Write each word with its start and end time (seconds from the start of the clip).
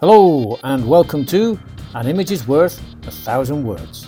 Hello, 0.00 0.58
and 0.64 0.88
welcome 0.88 1.26
to 1.26 1.58
An 1.94 2.06
Image 2.06 2.30
is 2.30 2.48
Worth 2.48 2.80
a 3.06 3.10
Thousand 3.10 3.64
Words. 3.64 4.06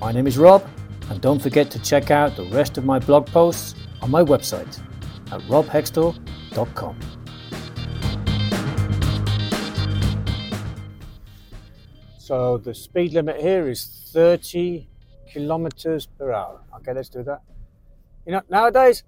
My 0.00 0.12
name 0.12 0.26
is 0.26 0.36
Rob, 0.36 0.68
and 1.08 1.20
don't 1.20 1.40
forget 1.40 1.70
to 1.70 1.78
check 1.78 2.10
out 2.10 2.36
the 2.36 2.44
rest 2.44 2.76
of 2.76 2.84
my 2.84 2.98
blog 2.98 3.26
posts 3.26 3.74
on 4.02 4.10
my 4.10 4.22
website 4.22 4.80
at 5.32 5.40
robhextall.com. 5.42 6.98
So 12.18 12.58
the 12.58 12.74
speed 12.74 13.12
limit 13.12 13.40
here 13.40 13.68
is 13.68 14.10
30 14.12 14.88
kilometers 15.30 16.06
per 16.06 16.32
hour. 16.32 16.60
Okay, 16.76 16.92
let's 16.94 17.08
do 17.08 17.22
that. 17.22 17.42
You 18.26 18.32
know, 18.32 18.42
nowadays, 18.48 19.04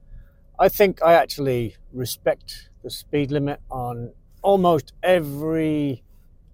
I 0.59 0.71
think 0.71 1.03
I 1.03 1.13
actually 1.13 1.77
respect 1.93 2.71
the 2.83 2.91
speed 2.91 3.31
limit 3.31 3.61
on 3.71 4.13
almost 4.43 4.95
every 5.03 6.03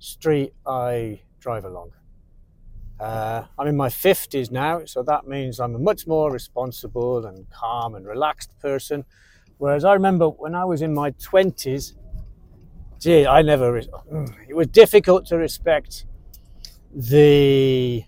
street 0.00 0.54
I 0.66 1.20
drive 1.38 1.64
along. 1.64 1.92
Uh, 2.98 3.44
I'm 3.58 3.68
in 3.68 3.76
my 3.76 3.88
50s 3.88 4.50
now, 4.50 4.84
so 4.86 5.02
that 5.04 5.26
means 5.28 5.60
I'm 5.60 5.74
a 5.76 5.78
much 5.78 6.06
more 6.06 6.32
responsible 6.32 7.26
and 7.26 7.48
calm 7.50 7.94
and 7.94 8.06
relaxed 8.06 8.58
person. 8.60 9.04
Whereas 9.58 9.84
I 9.84 9.92
remember 9.94 10.28
when 10.28 10.56
I 10.56 10.64
was 10.64 10.82
in 10.82 10.94
my 10.94 11.12
20s, 11.12 11.94
gee, 12.98 13.24
I 13.26 13.42
never, 13.42 13.76
it 13.78 13.88
was 14.54 14.66
difficult 14.66 15.26
to 15.26 15.36
respect 15.36 16.06
the 16.92 18.04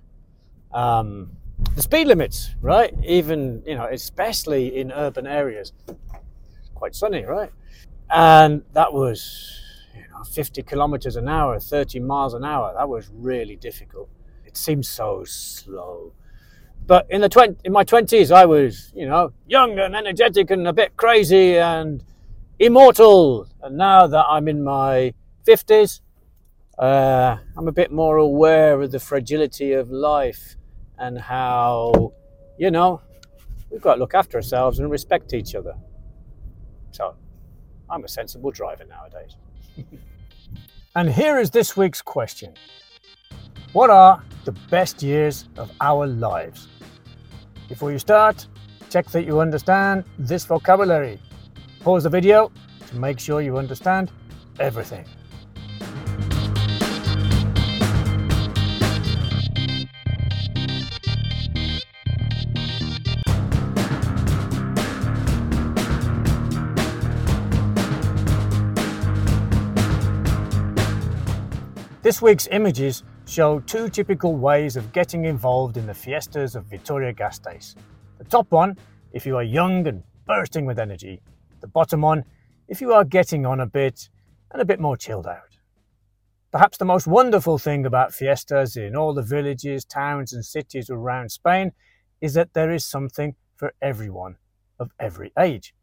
um, 0.73 1.37
the 1.74 1.83
speed 1.83 2.06
limits, 2.06 2.55
right? 2.60 2.95
Even 3.05 3.62
you 3.66 3.74
know, 3.74 3.88
especially 3.91 4.77
in 4.77 4.92
urban 4.92 5.27
areas, 5.27 5.73
quite 6.74 6.95
sunny, 6.95 7.24
right? 7.24 7.50
And 8.10 8.62
that 8.73 8.92
was 8.92 9.60
you 9.95 10.02
know 10.02 10.23
50 10.24 10.62
kilometers 10.62 11.16
an 11.16 11.28
hour, 11.28 11.59
30 11.59 12.00
miles 12.00 12.34
an 12.34 12.45
hour. 12.45 12.73
That 12.74 12.88
was 12.88 13.11
really 13.12 13.56
difficult. 13.56 14.08
It 14.44 14.56
seemed 14.56 14.86
so 14.86 15.25
slow. 15.25 16.12
But 16.86 17.06
in 17.11 17.22
the 17.22 17.28
20, 17.31 17.56
in 17.64 17.72
my 17.72 17.83
20s, 17.83 18.31
I 18.31 18.44
was 18.44 18.92
you 18.94 19.06
know 19.06 19.33
young 19.47 19.78
and 19.78 19.97
energetic 19.97 20.50
and 20.50 20.69
a 20.69 20.72
bit 20.72 20.97
crazy 20.97 21.59
and 21.59 22.05
immortal. 22.59 23.48
And 23.62 23.77
now 23.77 24.06
that 24.06 24.25
I'm 24.28 24.47
in 24.47 24.62
my 24.62 25.14
50s, 25.44 26.00
uh, 26.78 27.38
I'm 27.56 27.66
a 27.66 27.72
bit 27.72 27.91
more 27.91 28.16
aware 28.19 28.81
of 28.81 28.92
the 28.92 29.00
fragility 29.00 29.72
of 29.72 29.91
life 29.91 30.56
and 30.98 31.19
how, 31.19 32.12
you 32.59 32.70
know, 32.70 33.00
we've 33.70 33.81
got 33.81 33.95
to 33.95 34.00
look 34.00 34.14
after 34.14 34.39
ourselves 34.39 34.78
and 34.78 34.91
respect 34.91 35.33
each 35.34 35.55
other. 35.55 35.75
So, 36.92 37.17
I'm 37.91 38.05
a 38.05 38.09
sensible 38.09 38.50
driver 38.50 38.84
nowadays. 38.84 39.37
and 40.97 41.11
here 41.11 41.39
is 41.39 41.50
this 41.50 41.77
week's 41.77 42.00
question 42.00 42.55
What 43.72 43.91
are 43.91 44.22
the 44.45 44.53
best 44.70 45.03
years 45.03 45.48
of 45.56 45.70
our 45.81 46.06
lives? 46.06 46.69
Before 47.69 47.91
you 47.91 47.98
start, 47.98 48.47
check 48.91 49.06
that 49.06 49.25
you 49.25 49.41
understand 49.41 50.05
this 50.19 50.45
vocabulary. 50.45 51.20
Pause 51.81 52.05
the 52.05 52.11
video 52.11 52.53
to 52.89 52.97
make 52.97 53.19
sure 53.19 53.42
you 53.42 53.59
understand 53.59 54.11
everything. 54.61 55.05
This 72.05 72.20
week's 72.20 72.48
images 72.48 73.02
show 73.24 73.60
two 73.60 73.88
typical 73.88 74.36
ways 74.36 74.77
of 74.77 74.92
getting 74.92 75.24
involved 75.24 75.78
in 75.78 75.86
the 75.86 75.94
fiestas 75.94 76.55
of 76.55 76.66
Vitoria-Gasteiz. 76.66 77.76
The 78.19 78.25
top 78.25 78.53
one, 78.53 78.76
if 79.15 79.25
you 79.25 79.38
are 79.38 79.42
young 79.42 79.87
and 79.88 80.03
bursting 80.26 80.66
with 80.66 80.78
energy. 80.78 81.22
The 81.62 81.66
bottom 81.66 82.03
one, 82.03 82.25
if 82.69 82.82
you 82.82 82.93
are 82.93 83.04
getting 83.04 83.47
on 83.47 83.60
a 83.60 83.66
bit 83.66 84.10
and 84.50 84.60
a 84.60 84.66
bit 84.66 84.81
more 84.81 84.98
chilled 84.98 85.26
out. 85.26 85.56
Perhaps 86.53 86.76
the 86.76 86.84
most 86.84 87.06
wonderful 87.06 87.56
thing 87.56 87.87
about 87.87 88.12
fiestas 88.12 88.76
in 88.76 88.94
all 88.94 89.14
the 89.14 89.22
villages, 89.22 89.87
towns, 89.87 90.34
and 90.34 90.44
cities 90.44 90.91
around 90.91 91.31
Spain 91.31 91.72
is 92.20 92.34
that 92.34 92.53
there 92.53 92.70
is 92.70 92.84
something 92.84 93.34
for 93.56 93.72
everyone 93.81 94.37
of 94.78 94.91
every 95.00 95.32
age. 95.38 95.75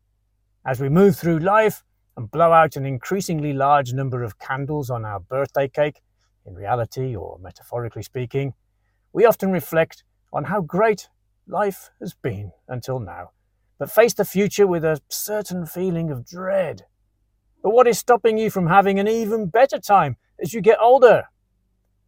As 0.63 0.79
we 0.79 0.87
move 0.87 1.15
through 1.15 1.39
life 1.39 1.83
and 2.15 2.29
blow 2.29 2.51
out 2.51 2.75
an 2.75 2.85
increasingly 2.85 3.53
large 3.53 3.91
number 3.91 4.21
of 4.21 4.37
candles 4.37 4.91
on 4.91 5.03
our 5.03 5.19
birthday 5.19 5.67
cake, 5.67 5.99
in 6.45 6.55
reality 6.55 7.15
or 7.15 7.37
metaphorically 7.39 8.03
speaking, 8.03 8.53
we 9.13 9.25
often 9.25 9.51
reflect 9.51 10.03
on 10.33 10.45
how 10.45 10.61
great 10.61 11.09
life 11.47 11.89
has 11.99 12.13
been 12.13 12.51
until 12.67 12.99
now, 12.99 13.31
but 13.77 13.91
face 13.91 14.13
the 14.13 14.25
future 14.25 14.67
with 14.67 14.83
a 14.83 15.01
certain 15.09 15.65
feeling 15.65 16.09
of 16.09 16.25
dread. 16.25 16.85
But 17.61 17.71
what 17.71 17.87
is 17.87 17.99
stopping 17.99 18.37
you 18.37 18.49
from 18.49 18.67
having 18.67 18.99
an 18.99 19.07
even 19.07 19.47
better 19.47 19.79
time 19.79 20.17
as 20.41 20.53
you 20.53 20.61
get 20.61 20.81
older? 20.81 21.25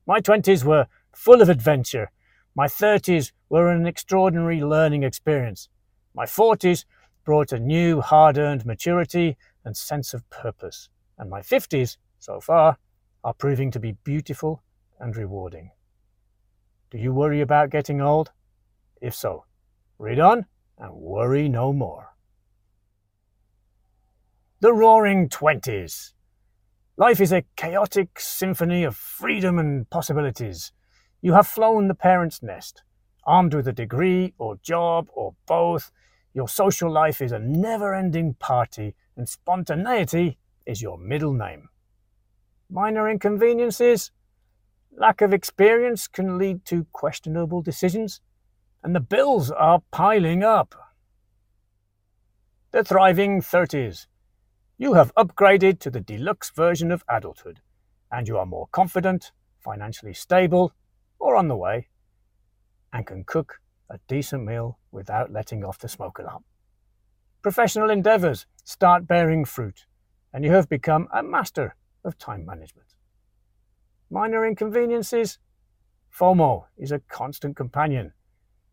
My 0.08 0.20
20s 0.20 0.64
were 0.64 0.88
full 1.14 1.42
of 1.42 1.50
adventure. 1.50 2.12
My 2.56 2.68
30s 2.68 3.32
were 3.50 3.70
an 3.70 3.86
extraordinary 3.86 4.62
learning 4.62 5.04
experience. 5.04 5.70
My 6.16 6.26
40s 6.26 6.86
brought 7.24 7.52
a 7.52 7.60
new, 7.60 8.02
hard 8.02 8.38
earned 8.38 8.66
maturity 8.66 9.38
and 9.64 9.78
sense 9.78 10.14
of 10.14 10.30
purpose. 10.30 10.90
And 11.18 11.30
my 11.30 11.42
50s, 11.42 11.98
so 12.20 12.40
far, 12.40 12.78
are 13.24 13.34
proving 13.34 13.72
to 13.72 13.80
be 13.80 13.94
beautiful 14.04 14.62
and 15.00 15.16
rewarding. 15.16 15.72
Do 16.92 16.98
you 16.98 17.14
worry 17.14 17.42
about 17.42 17.70
getting 17.70 18.02
old? 18.02 18.32
If 19.02 19.16
so, 19.16 19.46
read 19.98 20.20
on 20.20 20.46
and 20.78 20.94
worry 20.94 21.48
no 21.48 21.74
more. 21.74 22.16
The 24.60 24.74
Roaring 24.74 25.30
Twenties. 25.30 26.14
Life 26.96 27.20
is 27.20 27.32
a 27.32 27.46
chaotic 27.56 28.20
symphony 28.20 28.84
of 28.84 28.96
freedom 28.96 29.58
and 29.58 29.90
possibilities. 29.90 30.72
You 31.22 31.34
have 31.34 31.48
flown 31.48 31.88
the 31.88 31.96
parents' 31.96 32.44
nest. 32.44 32.84
Armed 33.26 33.54
with 33.54 33.68
a 33.68 33.74
degree 33.74 34.34
or 34.38 34.58
job 34.58 35.08
or 35.14 35.34
both, 35.48 35.92
your 36.34 36.50
social 36.50 36.92
life 36.92 37.22
is 37.22 37.32
a 37.32 37.40
never 37.40 37.96
ending 37.96 38.36
party, 38.36 38.96
and 39.16 39.28
spontaneity 39.28 40.38
is 40.66 40.82
your 40.82 40.98
middle 40.98 41.34
name 41.34 41.70
minor 42.74 43.08
inconveniences. 43.08 44.12
Lack 44.98 45.22
of 45.22 45.32
experience 45.32 46.08
can 46.08 46.40
lead 46.40 46.66
to 46.66 46.88
questionable 46.92 47.62
decisions, 47.62 48.20
and 48.84 48.96
the 48.96 49.00
bills 49.00 49.52
are 49.52 49.84
piling 49.92 50.44
up. 50.44 50.74
The 52.72 52.84
thriving 52.84 53.42
30s. 53.42 54.08
You 54.80 54.94
have 54.94 55.14
upgraded 55.14 55.80
to 55.82 55.92
the 55.92 56.02
deluxe 56.02 56.50
version 56.50 56.92
of 56.92 57.04
adulthood, 57.08 57.62
and 58.12 58.28
you 58.28 58.38
are 58.38 58.46
more 58.46 58.68
confident, 58.72 59.32
financially 59.64 60.16
stable, 60.16 60.74
or 61.20 61.36
on 61.36 61.48
the 61.48 61.56
way, 61.56 61.90
and 62.92 63.06
can 63.06 63.24
cook 63.24 63.60
a 63.90 64.00
decent 64.08 64.44
meal 64.44 64.80
without 64.92 65.32
letting 65.32 65.64
off 65.64 65.78
the 65.78 65.88
smoke 65.88 66.18
alarm. 66.18 66.44
Professional 67.44 67.92
endeavours 67.92 68.48
start 68.64 69.08
bearing 69.08 69.46
fruit, 69.46 69.86
and 70.34 70.44
you 70.44 70.52
have 70.52 70.68
become 70.68 71.08
a 71.14 71.22
master 71.22 71.76
of 72.04 72.18
time 72.18 72.46
management. 72.46 72.88
Minor 74.10 74.46
inconveniences? 74.46 75.40
FOMO 76.16 76.66
is 76.78 76.92
a 76.92 77.00
constant 77.00 77.56
companion, 77.56 78.14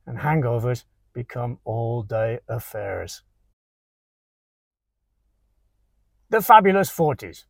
and 0.07 0.19
hangovers 0.19 0.85
become 1.13 1.59
all 1.65 2.03
day 2.03 2.41
affairs. 2.49 3.23
The 6.29 6.43
fabulous 6.43 6.91
40s. 6.91 7.45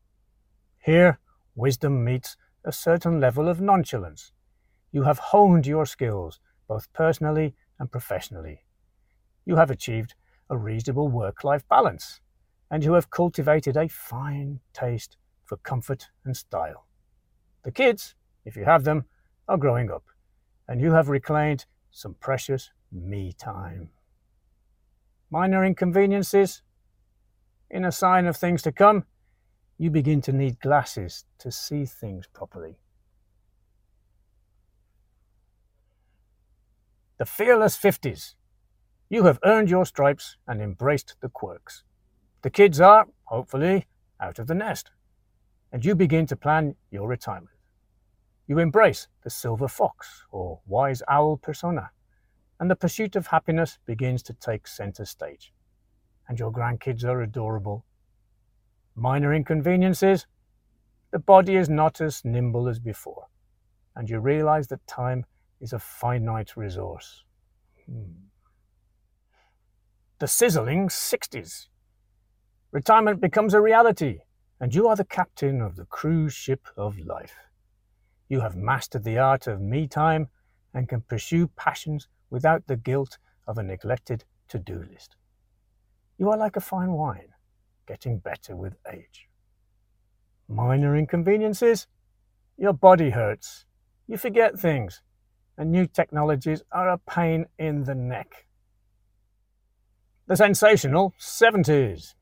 Here, 0.78 1.18
wisdom 1.54 2.04
meets 2.04 2.36
a 2.65 2.72
certain 2.72 3.21
level 3.21 3.48
of 3.48 3.60
nonchalance. 3.60 4.32
You 4.92 5.03
have 5.03 5.18
honed 5.18 5.66
your 5.66 5.86
skills, 5.86 6.41
both 6.68 6.92
personally 6.92 7.54
and 7.78 7.91
professionally. 7.91 8.65
You 9.44 9.56
have 9.56 9.71
achieved 9.71 10.15
a 10.48 10.56
reasonable 10.56 11.09
work 11.09 11.44
life 11.44 11.66
balance, 11.68 12.21
and 12.71 12.84
you 12.84 12.92
have 12.94 13.10
cultivated 13.10 13.77
a 13.77 13.88
fine 13.88 14.60
taste 14.72 15.16
for 15.50 15.56
comfort 15.56 16.10
and 16.24 16.36
style. 16.36 16.86
The 17.64 17.72
kids, 17.72 18.14
if 18.44 18.54
you 18.54 18.64
have 18.66 18.84
them, 18.84 19.06
are 19.48 19.56
growing 19.56 19.91
up, 19.91 20.04
and 20.68 20.80
you 20.80 20.92
have 20.92 21.08
reclaimed 21.08 21.66
some 21.91 22.14
precious 22.14 22.70
me 22.92 23.32
time. 23.32 23.91
Minor 25.28 25.64
inconveniences? 25.64 26.62
In 27.68 27.84
a 27.84 27.91
sign 27.91 28.26
of 28.26 28.36
things 28.36 28.62
to 28.62 28.70
come, 28.70 29.06
you 29.76 29.91
begin 29.91 30.20
to 30.22 30.32
need 30.32 30.60
glasses 30.60 31.24
to 31.41 31.50
see 31.50 31.84
things 31.84 32.28
properly. 32.32 32.78
The 37.18 37.26
fearless 37.26 37.76
50s. 37.76 38.34
You 39.08 39.24
have 39.24 39.41
earned 39.44 39.68
your 39.68 39.84
stripes 39.84 40.36
and 40.46 40.62
embraced 40.62 41.16
the 41.20 41.28
quirks. 41.28 41.82
The 42.42 42.50
kids 42.50 42.80
are, 42.80 43.08
hopefully, 43.24 43.88
out 44.20 44.38
of 44.38 44.46
the 44.46 44.54
nest 44.54 44.92
and 45.72 45.84
you 45.84 45.94
begin 45.94 46.26
to 46.26 46.36
plan 46.36 46.74
your 46.90 47.08
retirement. 47.08 47.56
You 48.46 48.58
embrace 48.58 49.08
the 49.22 49.30
silver 49.30 49.68
fox 49.68 50.24
or 50.32 50.60
wise 50.66 51.02
owl 51.08 51.36
persona, 51.36 51.90
and 52.58 52.70
the 52.70 52.76
pursuit 52.76 53.14
of 53.14 53.28
happiness 53.28 53.78
begins 53.86 54.22
to 54.24 54.32
take 54.34 54.66
center 54.66 55.04
stage. 55.04 55.52
And 56.28 56.38
your 56.38 56.52
grandkids 56.52 57.04
are 57.04 57.22
adorable. 57.22 57.84
Minor 58.96 59.32
inconveniences, 59.32 60.26
the 61.12 61.18
body 61.18 61.56
is 61.56 61.68
not 61.68 62.00
as 62.00 62.24
nimble 62.24 62.68
as 62.68 62.78
before, 62.78 63.26
and 63.96 64.10
you 64.10 64.18
realize 64.18 64.68
that 64.68 64.86
time 64.86 65.26
is 65.60 65.72
a 65.72 65.78
finite 65.78 66.56
resource. 66.56 67.24
Hmm. 67.86 68.28
The 70.18 70.28
sizzling 70.28 70.88
60s. 70.88 71.66
Retirement 72.72 73.20
becomes 73.20 73.54
a 73.54 73.60
reality, 73.60 74.18
and 74.60 74.74
you 74.74 74.86
are 74.86 74.97
the 74.97 75.04
captain 75.04 75.62
of 75.62 75.77
the 75.77 75.86
cruise 75.86 76.34
ship 76.34 76.68
of 76.77 76.98
life. 76.98 77.34
You 78.28 78.41
have 78.41 78.54
mastered 78.54 79.04
the 79.04 79.18
art 79.18 79.47
of 79.47 79.60
me 79.60 79.89
time 79.89 80.28
and 80.74 80.89
can 80.89 81.01
pursue 81.01 81.48
passions 81.48 82.09
without 82.28 82.66
the 82.66 82.77
guilt 82.77 83.18
of 83.47 83.59
a 83.59 83.62
neglected 83.62 84.24
to 84.48 84.59
do 84.59 84.84
list. 84.92 85.16
You 86.18 86.30
are 86.30 86.36
like 86.36 86.57
a 86.57 86.60
fine 86.60 86.92
wine, 86.92 87.33
getting 87.89 88.18
better 88.18 88.54
with 88.54 88.77
age. 88.92 89.28
Minor 90.48 90.97
inconveniences? 90.97 91.86
Your 92.59 92.74
body 92.74 93.10
hurts, 93.10 93.65
you 94.06 94.18
forget 94.18 94.59
things, 94.59 95.01
and 95.56 95.72
new 95.72 95.86
technologies 95.86 96.63
are 96.71 96.91
a 96.91 96.98
pain 96.98 97.47
in 97.59 97.84
the 97.84 97.95
neck. 97.95 98.47
The 100.27 100.36
sensational 100.36 101.15
70s. 101.18 102.15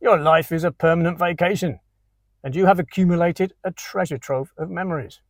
Your 0.00 0.18
life 0.18 0.52
is 0.52 0.62
a 0.62 0.70
permanent 0.70 1.18
vacation, 1.18 1.80
and 2.44 2.54
you 2.54 2.66
have 2.66 2.78
accumulated 2.78 3.54
a 3.64 3.72
treasure 3.72 4.18
trove 4.18 4.52
of 4.56 4.70
memories. 4.70 5.20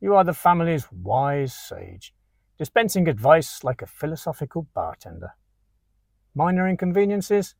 You 0.00 0.14
are 0.14 0.22
the 0.22 0.32
family's 0.32 0.86
wise 0.92 1.52
sage, 1.52 2.14
dispensing 2.58 3.08
advice 3.08 3.64
like 3.64 3.82
a 3.82 3.86
philosophical 3.86 4.68
bartender. 4.72 5.32
Minor 6.32 6.68
inconveniences? 6.68 7.56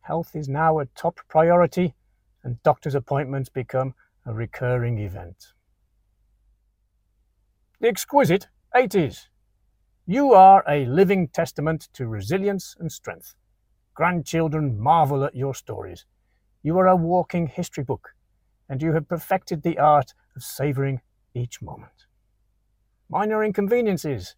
Health 0.00 0.34
is 0.34 0.48
now 0.48 0.80
a 0.80 0.86
top 0.86 1.20
priority, 1.28 1.94
and 2.42 2.60
doctor's 2.64 2.96
appointments 2.96 3.48
become 3.48 3.94
a 4.24 4.34
recurring 4.34 4.98
event. 4.98 5.52
The 7.80 7.88
exquisite 7.88 8.48
80s. 8.74 9.28
You 10.06 10.32
are 10.32 10.64
a 10.68 10.86
living 10.86 11.28
testament 11.28 11.88
to 11.92 12.06
resilience 12.06 12.74
and 12.80 12.90
strength. 12.90 13.36
Grandchildren 13.96 14.78
marvel 14.78 15.24
at 15.24 15.34
your 15.34 15.54
stories. 15.54 16.04
You 16.62 16.78
are 16.78 16.86
a 16.86 16.94
walking 16.94 17.46
history 17.46 17.82
book, 17.82 18.10
and 18.68 18.82
you 18.82 18.92
have 18.92 19.08
perfected 19.08 19.62
the 19.62 19.78
art 19.78 20.12
of 20.36 20.44
savouring 20.44 21.00
each 21.34 21.62
moment. 21.62 22.06
Minor 23.08 23.42
inconveniences. 23.42 24.36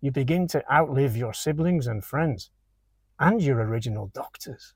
You 0.00 0.12
begin 0.12 0.46
to 0.48 0.62
outlive 0.72 1.16
your 1.16 1.34
siblings 1.34 1.88
and 1.88 2.04
friends, 2.04 2.50
and 3.18 3.42
your 3.42 3.60
original 3.60 4.10
doctors. 4.14 4.74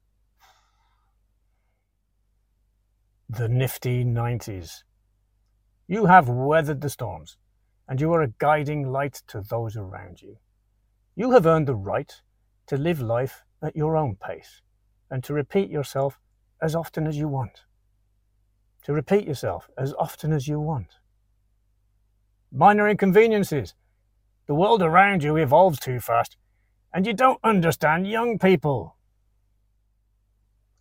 The 3.29 3.49
nifty 3.49 4.05
90s. 4.05 4.83
You 5.87 6.07
have 6.07 6.29
weathered 6.29 6.81
the 6.81 6.91
storms 6.91 7.37
and 7.89 8.01
you 8.01 8.13
are 8.13 8.23
a 8.23 8.33
guiding 8.39 8.91
light 8.91 9.23
to 9.29 9.41
those 9.41 9.77
around 9.77 10.23
you. 10.23 10.39
You 11.15 11.33
have 11.33 11.47
earned 11.47 11.69
the 11.69 11.75
right 11.75 12.13
to 12.67 12.77
live 12.77 13.01
life 13.01 13.45
at 13.63 13.77
your 13.77 13.97
own 13.97 14.17
pace 14.17 14.61
and 15.11 15.23
to 15.25 15.35
repeat 15.35 15.71
yourself 15.71 16.19
as 16.61 16.75
often 16.75 17.07
as 17.07 17.17
you 17.17 17.29
want. 17.29 17.65
To 18.85 18.93
repeat 18.93 19.27
yourself 19.27 19.69
as 19.79 19.95
often 19.99 20.33
as 20.33 20.49
you 20.49 20.61
want. 20.61 20.89
Minor 22.51 22.89
inconveniences. 22.89 23.75
The 24.47 24.55
world 24.55 24.83
around 24.83 25.23
you 25.23 25.37
evolves 25.37 25.79
too 25.79 26.01
fast, 26.01 26.37
and 26.93 27.07
you 27.07 27.13
don't 27.13 27.39
understand 27.45 28.07
young 28.07 28.39
people. 28.39 28.97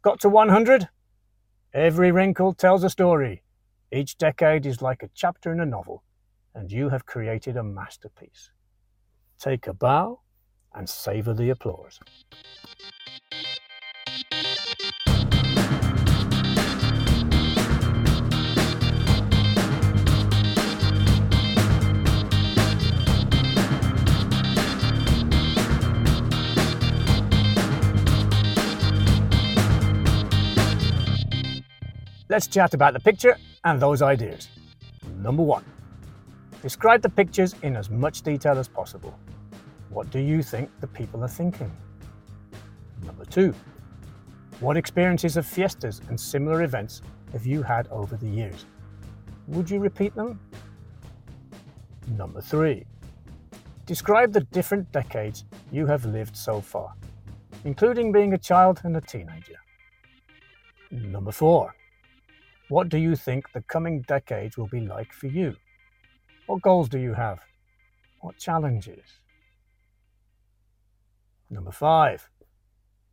Got 0.01 0.19
to 0.21 0.29
100? 0.29 0.89
Every 1.73 2.11
wrinkle 2.11 2.53
tells 2.53 2.83
a 2.83 2.89
story. 2.89 3.43
Each 3.91 4.17
decade 4.17 4.65
is 4.65 4.81
like 4.81 5.03
a 5.03 5.09
chapter 5.13 5.51
in 5.51 5.59
a 5.59 5.65
novel 5.65 6.03
and 6.53 6.71
you 6.71 6.89
have 6.89 7.05
created 7.05 7.57
a 7.57 7.63
masterpiece. 7.63 8.51
Take 9.39 9.67
a 9.67 9.73
bow 9.73 10.21
and 10.73 10.87
savour 10.87 11.33
the 11.33 11.49
applause. 11.49 11.99
Let's 32.29 32.47
chat 32.47 32.73
about 32.73 32.93
the 32.93 32.99
picture 32.99 33.35
and 33.65 33.81
those 33.81 34.01
ideas. 34.01 34.47
Number 35.17 35.43
one, 35.43 35.65
Describe 36.61 37.01
the 37.01 37.09
pictures 37.09 37.55
in 37.63 37.75
as 37.75 37.89
much 37.89 38.21
detail 38.21 38.57
as 38.59 38.67
possible. 38.67 39.17
What 39.91 40.09
do 40.09 40.19
you 40.19 40.41
think 40.41 40.69
the 40.79 40.87
people 40.87 41.21
are 41.21 41.27
thinking? 41.27 41.69
Number 43.05 43.25
two, 43.25 43.53
what 44.61 44.77
experiences 44.77 45.35
of 45.35 45.45
fiestas 45.45 45.99
and 46.07 46.17
similar 46.17 46.63
events 46.63 47.01
have 47.33 47.45
you 47.45 47.61
had 47.61 47.89
over 47.89 48.15
the 48.15 48.27
years? 48.27 48.65
Would 49.47 49.69
you 49.69 49.79
repeat 49.79 50.15
them? 50.15 50.39
Number 52.15 52.39
three, 52.39 52.85
describe 53.85 54.31
the 54.31 54.41
different 54.51 54.89
decades 54.93 55.43
you 55.73 55.85
have 55.87 56.05
lived 56.05 56.37
so 56.37 56.61
far, 56.61 56.93
including 57.65 58.13
being 58.13 58.33
a 58.33 58.37
child 58.37 58.79
and 58.85 58.95
a 58.95 59.01
teenager. 59.01 59.59
Number 60.89 61.33
four, 61.33 61.75
what 62.69 62.87
do 62.87 62.97
you 62.97 63.17
think 63.17 63.51
the 63.51 63.61
coming 63.63 64.03
decades 64.03 64.57
will 64.57 64.67
be 64.67 64.79
like 64.79 65.11
for 65.11 65.27
you? 65.27 65.57
What 66.45 66.61
goals 66.61 66.87
do 66.87 66.97
you 66.97 67.13
have? 67.13 67.39
What 68.21 68.37
challenges? 68.37 69.19
Number 71.53 71.71
five, 71.71 72.29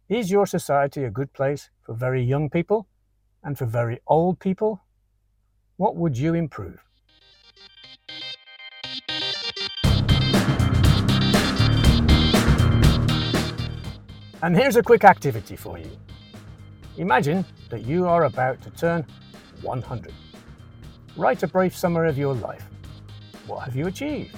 is 0.09 0.31
your 0.31 0.47
society 0.47 1.03
a 1.03 1.11
good 1.11 1.33
place 1.33 1.71
for 1.83 1.93
very 1.93 2.23
young 2.23 2.49
people 2.49 2.87
and 3.43 3.59
for 3.59 3.67
very 3.67 3.99
old 4.07 4.39
people? 4.39 4.81
What 5.77 5.97
would 5.97 6.17
you 6.17 6.35
improve? 6.35 6.79
And 14.41 14.57
here's 14.57 14.77
a 14.77 14.83
quick 14.85 15.03
activity 15.03 15.57
for 15.57 15.77
you. 15.77 15.91
Imagine 16.97 17.45
that 17.71 17.85
you 17.85 18.07
are 18.07 18.25
about 18.25 18.63
to 18.63 18.71
turn 18.71 19.05
100. 19.63 20.15
Write 21.17 21.43
a 21.43 21.49
brief 21.49 21.77
summary 21.77 22.09
of 22.09 22.17
your 22.17 22.35
life 22.35 22.65
what 23.49 23.65
have 23.65 23.75
you 23.75 23.87
achieved? 23.87 24.37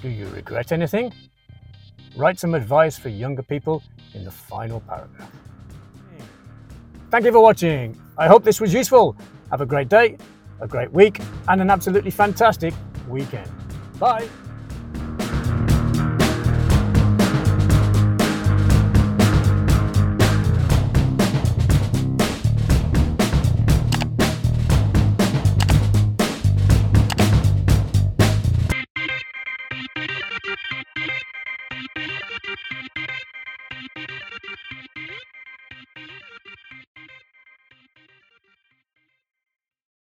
Do 0.00 0.08
you 0.08 0.28
regret 0.28 0.70
anything? 0.70 1.12
Write 2.16 2.38
some 2.38 2.54
advice 2.54 2.98
for 2.98 3.08
younger 3.08 3.42
people 3.42 3.82
in 4.14 4.24
the 4.24 4.30
final 4.30 4.80
paragraph. 4.80 5.30
Hmm. 5.30 6.24
Thank 7.10 7.24
you 7.24 7.32
for 7.32 7.40
watching. 7.40 8.00
I 8.16 8.26
hope 8.26 8.44
this 8.44 8.60
was 8.60 8.74
useful. 8.74 9.16
Have 9.50 9.60
a 9.60 9.66
great 9.66 9.88
day, 9.88 10.18
a 10.60 10.66
great 10.66 10.92
week, 10.92 11.20
and 11.48 11.60
an 11.60 11.70
absolutely 11.70 12.10
fantastic 12.10 12.74
weekend. 13.08 13.50
Bye. 13.98 14.28